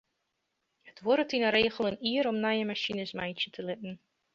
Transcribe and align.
It 0.89 0.95
duorret 1.01 1.35
yn 1.39 1.45
de 1.45 1.51
regel 1.57 1.89
in 1.93 2.01
jier 2.13 2.29
om 2.33 2.41
nije 2.47 2.65
masines 2.71 3.15
meitsje 3.21 3.49
te 3.51 3.61
litten. 3.69 3.95